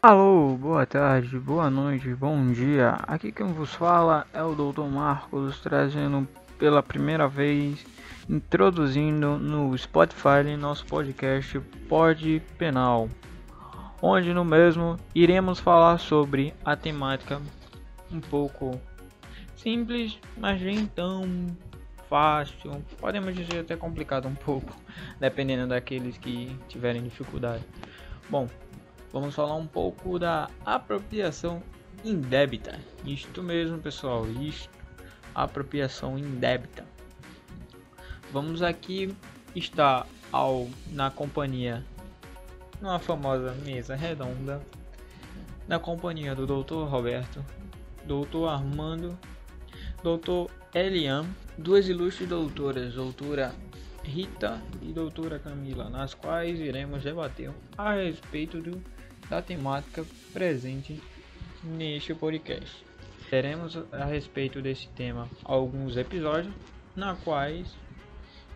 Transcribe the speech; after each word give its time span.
Alô, 0.00 0.56
boa 0.56 0.86
tarde, 0.86 1.38
boa 1.40 1.68
noite, 1.68 2.14
bom 2.14 2.52
dia. 2.52 2.90
Aqui 3.02 3.32
quem 3.32 3.52
vos 3.52 3.74
fala 3.74 4.28
é 4.32 4.40
o 4.42 4.54
Dr. 4.54 4.84
Marcos, 4.84 5.58
trazendo 5.58 6.26
pela 6.56 6.82
primeira 6.82 7.26
vez, 7.26 7.84
introduzindo 8.28 9.36
no 9.38 9.76
Spotify 9.76 10.56
nosso 10.56 10.86
podcast 10.86 11.58
Pod 11.88 12.40
Penal, 12.56 13.08
onde 14.00 14.32
no 14.32 14.44
mesmo 14.44 14.96
iremos 15.14 15.58
falar 15.58 15.98
sobre 15.98 16.54
a 16.64 16.76
temática 16.76 17.42
um 18.08 18.20
pouco 18.20 18.80
simples, 19.56 20.16
mas 20.36 20.62
nem 20.62 20.86
tão 20.86 21.24
fácil, 22.08 22.82
podemos 22.98 23.34
dizer 23.34 23.60
até 23.60 23.76
complicado 23.76 24.26
um 24.28 24.34
pouco, 24.34 24.74
dependendo 25.20 25.68
daqueles 25.68 26.16
que 26.18 26.56
tiverem 26.68 27.02
dificuldade. 27.02 27.64
Bom, 28.28 28.48
vamos 29.12 29.34
falar 29.34 29.54
um 29.54 29.66
pouco 29.66 30.18
da 30.18 30.48
apropriação 30.64 31.62
indébita. 32.04 32.78
Isto 33.04 33.42
mesmo, 33.42 33.78
pessoal, 33.78 34.26
isto, 34.40 34.70
apropriação 35.34 36.18
indébita. 36.18 36.84
Vamos 38.32 38.62
aqui 38.62 39.14
estar 39.54 40.06
ao 40.30 40.68
na 40.88 41.10
companhia 41.10 41.84
numa 42.80 42.98
famosa 42.98 43.52
mesa 43.64 43.96
redonda 43.96 44.60
na 45.66 45.78
companhia 45.78 46.34
do 46.34 46.46
Dr. 46.46 46.88
Roberto, 46.88 47.44
Dr. 48.04 48.48
Armando, 48.48 49.18
Dr. 50.02 50.50
Elian, 50.74 51.26
duas 51.56 51.88
ilustres 51.88 52.28
doutoras, 52.28 52.94
doutora 52.94 53.54
Rita 54.04 54.62
e 54.80 54.92
doutora 54.92 55.38
Camila, 55.38 55.88
nas 55.90 56.14
quais 56.14 56.60
iremos 56.60 57.02
debater 57.02 57.50
a 57.76 57.94
respeito 57.94 58.60
do 58.60 58.80
da 59.28 59.42
temática 59.42 60.04
presente 60.32 61.02
neste 61.62 62.14
podcast. 62.14 62.84
Teremos 63.28 63.76
a 63.92 64.04
respeito 64.04 64.62
desse 64.62 64.88
tema 64.88 65.28
alguns 65.44 65.96
episódios, 65.96 66.54
na 66.96 67.14
quais 67.16 67.76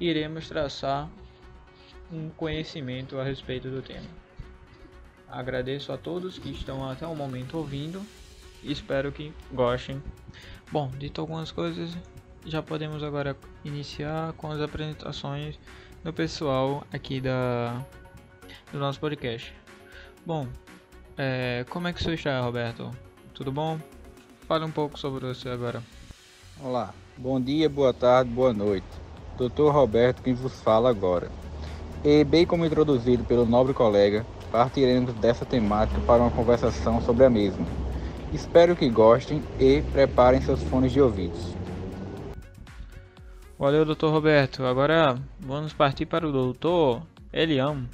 iremos 0.00 0.48
traçar 0.48 1.10
um 2.10 2.30
conhecimento 2.30 3.18
a 3.18 3.24
respeito 3.24 3.68
do 3.68 3.82
tema. 3.82 4.08
Agradeço 5.28 5.92
a 5.92 5.98
todos 5.98 6.38
que 6.38 6.50
estão 6.50 6.88
até 6.88 7.06
o 7.06 7.14
momento 7.14 7.58
ouvindo 7.58 8.02
espero 8.62 9.12
que 9.12 9.32
gostem. 9.52 10.02
Bom, 10.70 10.90
dito 10.98 11.20
algumas 11.20 11.50
coisas, 11.50 11.96
já 12.44 12.62
podemos 12.62 13.02
agora 13.02 13.36
iniciar 13.64 14.32
com 14.34 14.50
as 14.50 14.60
apresentações 14.60 15.58
do 16.02 16.12
pessoal 16.12 16.84
aqui 16.92 17.20
da 17.20 17.84
do 18.72 18.78
nosso 18.78 18.98
podcast. 18.98 19.54
Bom, 20.24 20.46
é, 21.16 21.64
como 21.68 21.88
é 21.88 21.92
que 21.92 22.02
você 22.02 22.14
está, 22.14 22.40
Roberto? 22.40 22.90
Tudo 23.34 23.52
bom? 23.52 23.78
Fale 24.48 24.64
um 24.64 24.70
pouco 24.70 24.98
sobre 24.98 25.26
você 25.26 25.48
agora. 25.48 25.82
Olá, 26.60 26.94
bom 27.16 27.40
dia, 27.40 27.68
boa 27.68 27.92
tarde, 27.92 28.30
boa 28.30 28.52
noite. 28.52 28.86
Doutor 29.36 29.72
Roberto 29.72 30.22
quem 30.22 30.34
vos 30.34 30.60
fala 30.60 30.90
agora. 30.90 31.30
E 32.04 32.24
bem 32.24 32.44
como 32.44 32.66
introduzido 32.66 33.24
pelo 33.24 33.46
nobre 33.46 33.72
colega, 33.72 34.26
partiremos 34.50 35.14
dessa 35.14 35.44
temática 35.44 36.00
para 36.00 36.22
uma 36.22 36.30
conversação 36.30 37.00
sobre 37.00 37.24
a 37.24 37.30
mesma. 37.30 37.64
Espero 38.32 38.74
que 38.74 38.88
gostem 38.88 39.42
e 39.60 39.82
preparem 39.92 40.40
seus 40.40 40.62
fones 40.62 40.90
de 40.90 41.00
ouvidos. 41.02 41.54
Valeu, 43.58 43.84
doutor 43.84 44.10
Roberto. 44.10 44.64
Agora 44.64 45.18
vamos 45.38 45.74
partir 45.74 46.06
para 46.06 46.26
o 46.26 46.32
doutor 46.32 47.02
Eliam, 47.30 47.86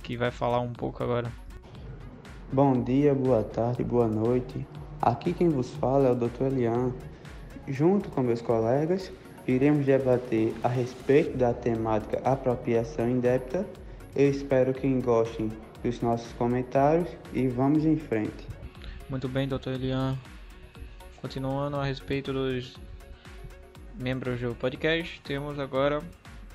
que 0.00 0.16
vai 0.16 0.30
falar 0.30 0.60
um 0.60 0.72
pouco 0.72 1.02
agora. 1.02 1.32
Bom 2.52 2.82
dia, 2.82 3.12
boa 3.14 3.42
tarde, 3.42 3.82
boa 3.82 4.06
noite. 4.06 4.64
Aqui 5.02 5.32
quem 5.32 5.48
vos 5.48 5.70
fala 5.74 6.08
é 6.08 6.12
o 6.12 6.14
Dr. 6.14 6.44
Elian. 6.52 6.92
Junto 7.66 8.10
com 8.10 8.22
meus 8.22 8.40
colegas, 8.40 9.12
iremos 9.46 9.84
debater 9.84 10.54
a 10.62 10.68
respeito 10.68 11.36
da 11.36 11.52
temática 11.52 12.20
apropriação 12.24 13.08
indébita. 13.08 13.66
Eu 14.14 14.30
espero 14.30 14.72
que 14.72 14.88
gostem 15.00 15.50
dos 15.82 16.00
nossos 16.00 16.32
comentários 16.34 17.08
e 17.32 17.48
vamos 17.48 17.84
em 17.84 17.96
frente. 17.96 18.59
Muito 19.10 19.28
bem, 19.28 19.48
Dr. 19.48 19.70
Elian. 19.70 20.16
Continuando 21.20 21.76
a 21.76 21.84
respeito 21.84 22.32
dos 22.32 22.76
membros 23.98 24.40
do 24.40 24.54
podcast, 24.54 25.20
temos 25.22 25.58
agora 25.58 26.00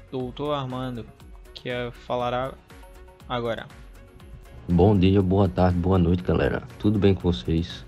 o 0.09 0.31
Dr. 0.31 0.53
Armando, 0.53 1.05
que 1.53 1.69
falará 2.05 2.53
agora. 3.27 3.67
Bom 4.69 4.97
dia, 4.97 5.21
boa 5.21 5.49
tarde, 5.49 5.77
boa 5.77 5.99
noite, 5.99 6.23
galera. 6.23 6.63
Tudo 6.79 6.97
bem 6.97 7.13
com 7.13 7.21
vocês? 7.23 7.85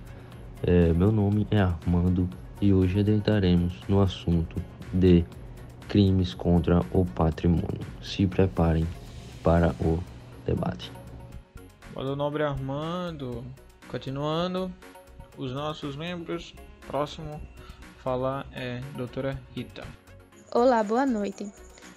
É, 0.61 0.91
meu 0.91 1.13
nome 1.13 1.47
é 1.50 1.61
Armando 1.61 2.29
e 2.59 2.73
hoje 2.73 3.00
adentraremos 3.00 3.79
no 3.88 4.01
assunto 4.01 4.61
de 4.94 5.23
crimes 5.88 6.33
contra 6.33 6.81
o 6.91 7.06
patrimônio. 7.06 7.88
Se 8.01 8.27
preparem 8.27 8.85
para 9.41 9.73
o 9.79 9.97
debate. 10.45 10.91
Valeu, 11.95 12.17
nobre 12.17 12.44
Armando. 12.44 13.45
Continuando, 13.89 14.73
os 15.37 15.53
nossos 15.53 15.95
membros. 15.95 16.53
Próximo 16.85 17.41
falar 18.03 18.45
é 18.51 18.81
doutora 18.95 19.39
Rita. 19.55 19.85
Olá, 20.51 20.83
boa 20.83 21.05
noite. 21.05 21.49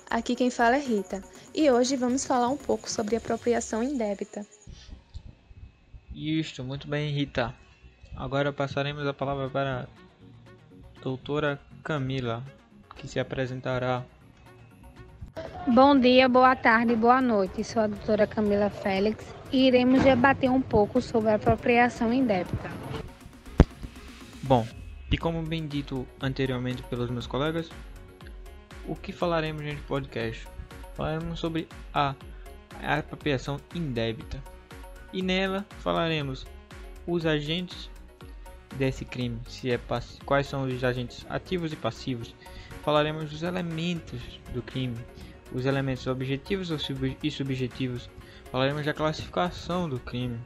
Aqui 0.08 0.36
quem 0.36 0.50
fala 0.50 0.76
é 0.76 0.80
Rita 0.80 1.22
e 1.54 1.70
hoje 1.70 1.96
vamos 1.96 2.24
falar 2.24 2.48
um 2.48 2.56
pouco 2.56 2.88
sobre 2.88 3.16
apropriação 3.16 3.82
indébita. 3.82 4.46
Isto, 6.14 6.62
muito 6.62 6.86
bem, 6.86 7.12
Rita. 7.12 7.54
Agora 8.16 8.52
passaremos 8.52 9.06
a 9.06 9.14
palavra 9.14 9.48
para 9.48 9.88
a 10.96 11.00
doutora 11.02 11.60
Camila, 11.82 12.44
que 12.96 13.08
se 13.08 13.18
apresentará. 13.18 14.04
Bom 15.72 15.96
dia, 15.96 16.28
boa 16.28 16.56
tarde, 16.56 16.96
boa 16.96 17.20
noite. 17.20 17.62
Sou 17.62 17.82
a 17.82 17.86
doutora 17.86 18.26
Camila 18.26 18.68
Félix 18.68 19.24
e 19.52 19.68
iremos 19.68 20.02
debater 20.02 20.50
um 20.50 20.60
pouco 20.60 21.00
sobre 21.00 21.30
a 21.30 21.36
apropriação 21.36 22.12
indébita. 22.12 22.68
Bom, 24.42 24.66
e 25.12 25.16
como 25.16 25.40
bem 25.42 25.68
dito 25.68 26.04
anteriormente 26.20 26.82
pelos 26.82 27.08
meus 27.08 27.24
colegas, 27.28 27.70
o 28.84 28.96
que 28.96 29.12
falaremos 29.12 29.62
neste 29.62 29.82
podcast? 29.82 30.48
Falaremos 30.96 31.38
sobre 31.38 31.68
a 31.94 32.16
apropriação 32.82 33.60
indébita 33.72 34.42
e 35.12 35.22
nela 35.22 35.64
falaremos 35.78 36.48
os 37.06 37.24
agentes 37.24 37.88
desse 38.76 39.04
crime, 39.04 39.38
se 39.46 39.70
é 39.70 39.78
quais 40.24 40.48
são 40.48 40.64
os 40.64 40.82
agentes 40.82 41.24
ativos 41.30 41.72
e 41.72 41.76
passivos. 41.76 42.34
Falaremos 42.82 43.30
dos 43.30 43.42
elementos 43.44 44.20
do 44.54 44.62
crime, 44.62 44.96
os 45.52 45.66
elementos 45.66 46.06
objetivos 46.06 46.70
e 47.22 47.30
subjetivos. 47.30 48.08
Falaremos 48.50 48.84
da 48.84 48.94
classificação 48.94 49.88
do 49.88 49.98
crime. 49.98 50.38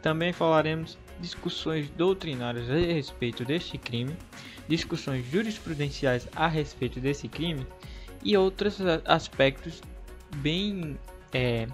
Também 0.00 0.32
falaremos 0.32 0.98
discussões 1.20 1.88
doutrinárias 1.90 2.68
a 2.68 2.74
respeito 2.74 3.44
deste 3.44 3.78
crime, 3.78 4.16
discussões 4.68 5.24
jurisprudenciais 5.30 6.28
a 6.34 6.48
respeito 6.48 7.00
desse 7.00 7.28
crime 7.28 7.66
e 8.24 8.36
outros 8.36 8.78
aspectos 9.04 9.80
bem 10.36 10.98
é, 11.32 11.68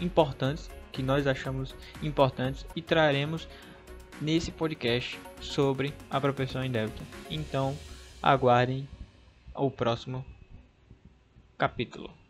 importantes 0.00 0.70
que 0.92 1.02
nós 1.02 1.26
achamos 1.26 1.74
importantes 2.02 2.64
e 2.76 2.82
traremos 2.82 3.48
nesse 4.20 4.50
podcast 4.52 5.18
sobre 5.40 5.92
a 6.10 6.20
propensão 6.20 6.64
indébita. 6.64 7.02
Então, 7.30 7.76
aguardem 8.22 8.88
o 9.54 9.70
próximo 9.70 10.24
capítulo. 11.56 12.23